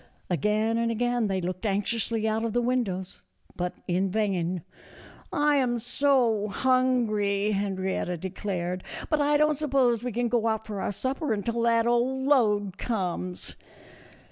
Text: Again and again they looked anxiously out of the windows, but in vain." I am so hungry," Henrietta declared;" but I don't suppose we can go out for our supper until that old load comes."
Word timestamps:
Again 0.31 0.79
and 0.79 0.89
again 0.91 1.27
they 1.27 1.41
looked 1.41 1.63
anxiously 1.63 2.27
out 2.27 2.43
of 2.43 2.53
the 2.53 2.61
windows, 2.63 3.21
but 3.55 3.75
in 3.87 4.09
vain." 4.09 4.63
I 5.31 5.57
am 5.57 5.77
so 5.77 6.47
hungry," 6.47 7.51
Henrietta 7.51 8.17
declared;" 8.17 8.83
but 9.11 9.21
I 9.21 9.37
don't 9.37 9.59
suppose 9.59 10.03
we 10.03 10.11
can 10.11 10.27
go 10.27 10.47
out 10.47 10.65
for 10.65 10.81
our 10.81 10.91
supper 10.91 11.33
until 11.33 11.61
that 11.61 11.85
old 11.85 12.25
load 12.25 12.79
comes." 12.79 13.55